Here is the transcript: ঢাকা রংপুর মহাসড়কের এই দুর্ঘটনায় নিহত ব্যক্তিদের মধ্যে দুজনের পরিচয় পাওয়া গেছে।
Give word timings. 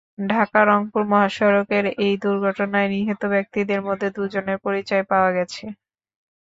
ঢাকা 0.27 0.59
রংপুর 0.65 1.03
মহাসড়কের 1.11 1.85
এই 2.05 2.13
দুর্ঘটনায় 2.23 2.89
নিহত 2.93 3.21
ব্যক্তিদের 3.33 3.79
মধ্যে 3.87 4.07
দুজনের 4.17 4.57
পরিচয় 4.65 5.03
পাওয়া 5.11 5.29
গেছে। 5.37 5.65